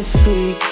a 0.00 0.02
freak 0.02 0.69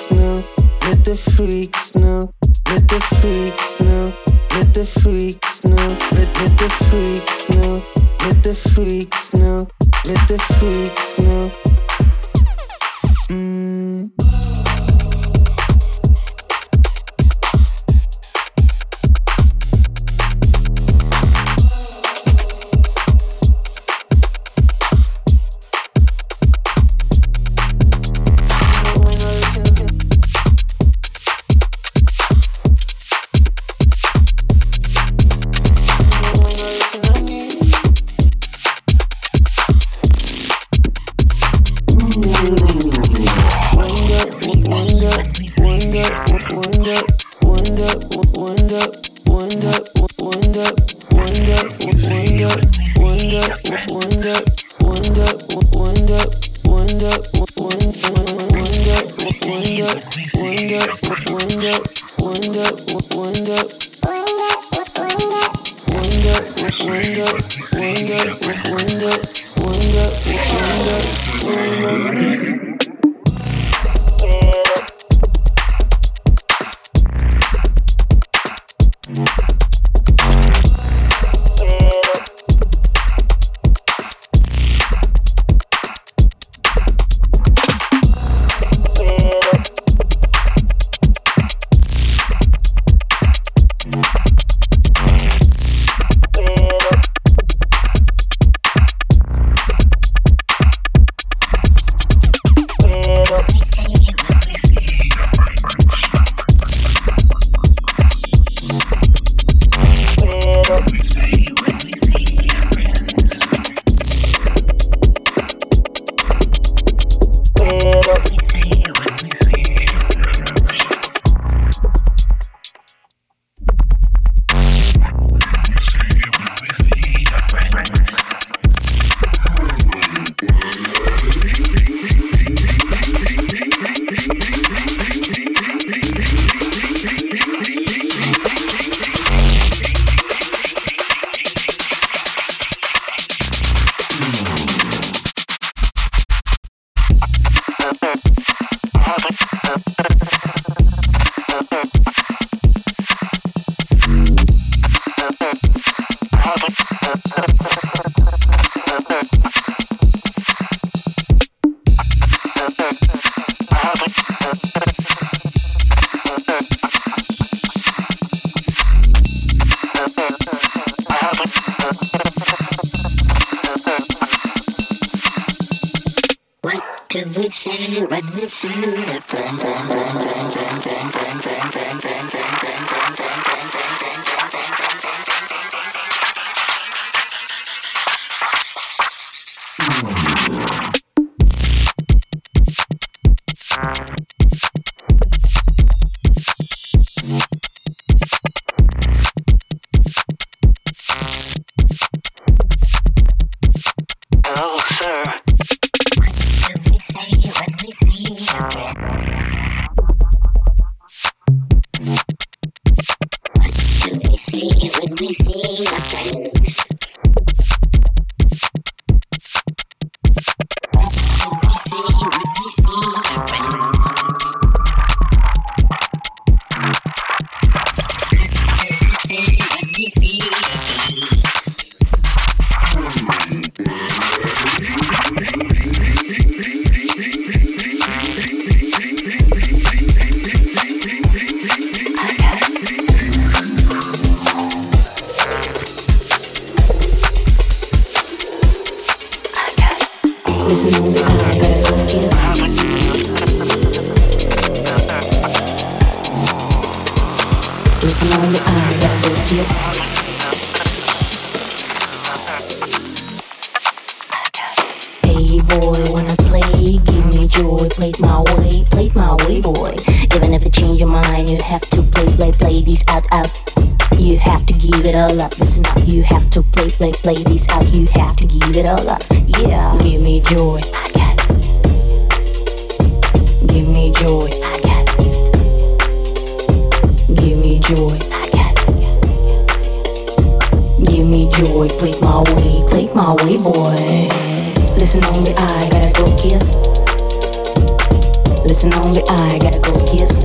Listen 298.68 298.92
only, 298.92 299.22
I 299.30 299.58
gotta 299.58 299.80
go 299.80 299.94
kiss. 300.04 300.44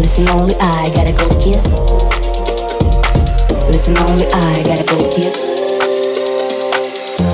Listen 0.00 0.28
only, 0.30 0.56
I 0.56 0.90
gotta 0.92 1.12
go 1.12 1.28
kiss. 1.38 1.70
Listen 3.70 3.96
only, 3.98 4.26
I 4.26 4.62
gotta 4.64 4.82
go 4.82 4.98
kiss. 5.14 5.44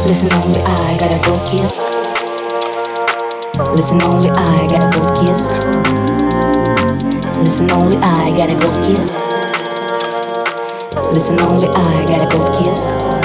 Listen 0.07 0.31
only, 0.35 0.61
I 0.61 0.99
gotta 1.01 1.19
go 1.25 1.41
kiss. 1.49 1.81
Listen 3.75 4.03
only, 4.03 4.29
I 4.29 4.69
gotta 4.69 4.91
go 4.95 5.03
kiss. 5.25 5.49
Listen 7.43 7.71
only, 7.71 7.97
I 7.97 8.37
gotta 8.37 8.55
go 8.55 8.69
kiss. 8.85 9.15
Listen 11.15 11.41
only, 11.41 11.69
I 11.69 12.05
gotta 12.07 12.31
kiss. 12.63 13.20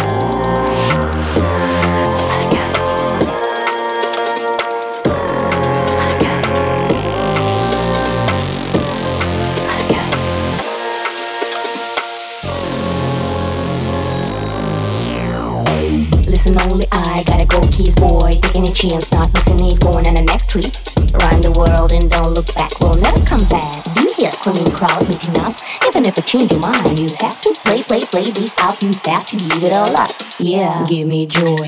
keys, 17.76 17.96
boy, 17.96 18.32
taking 18.42 18.68
a 18.68 18.72
chance, 18.72 19.12
not 19.12 19.32
missing 19.34 19.60
it, 19.60 19.80
going 19.82 20.08
on 20.08 20.16
the 20.16 20.22
next 20.22 20.50
trip. 20.50 20.72
Around 21.14 21.44
the 21.44 21.52
world 21.52 21.92
and 21.92 22.10
don't 22.10 22.34
look 22.34 22.48
back, 22.56 22.72
we'll 22.80 22.96
never 22.96 23.20
come 23.26 23.44
back. 23.50 23.84
You 24.00 24.14
hear 24.14 24.32
screaming 24.32 24.72
crowd 24.72 25.08
meeting 25.10 25.36
us, 25.44 25.62
even 25.86 26.06
if 26.06 26.16
you 26.16 26.24
change 26.24 26.52
your 26.52 26.62
mind, 26.62 26.98
you 26.98 27.10
have 27.20 27.40
to 27.42 27.54
play, 27.66 27.84
play, 27.84 28.06
play 28.06 28.32
these 28.32 28.56
out, 28.60 28.82
you 28.82 28.92
have 29.04 29.28
to 29.28 29.36
give 29.36 29.64
it 29.64 29.74
all 29.74 29.92
up. 29.96 30.12
Yeah, 30.40 30.86
give 30.88 31.08
me 31.08 31.26
joy. 31.28 31.68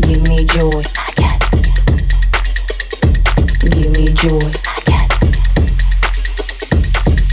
Give 0.00 0.22
me 0.24 0.44
joy. 0.48 0.82
Give 3.68 3.90
me 3.92 4.06
joy. 4.16 4.50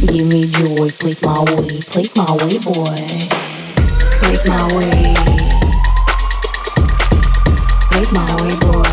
Give 0.04 0.28
me 0.28 0.43
joy. 0.52 0.89
Play 1.00 1.15
my 1.23 1.39
way, 1.56 1.80
play 1.80 2.08
my 2.15 2.32
way, 2.43 2.60
boy. 2.60 3.00
Play 4.19 4.38
my 4.45 4.67
way. 4.76 5.57
My 7.98 8.24
way, 8.44 8.56
boy. 8.62 8.84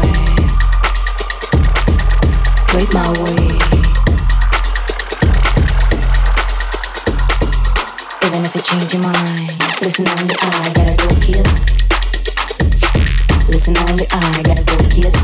My 2.95 3.07
way. 3.21 3.37
Even 8.25 8.45
if 8.47 8.55
change 8.63 8.95
your 8.95 9.03
mind, 9.03 9.53
listen 9.83 10.07
gotta 10.07 10.97
go 10.97 11.15
kiss. 11.21 11.61
Listen 13.51 13.75
gotta 13.75 14.65
go 14.65 14.77
kiss. 14.89 15.17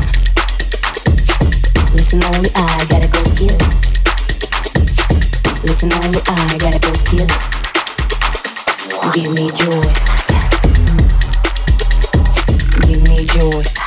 Listen 1.95 2.19
gotta 2.19 3.07
go 3.07 3.23
kiss. 3.33 3.59
Listen 5.63 5.89
gotta 6.59 6.79
go 6.79 6.93
kiss. 7.09 7.31
Give 9.15 9.33
me 9.33 9.49
joy. 9.57 10.20
yours. 13.35 13.80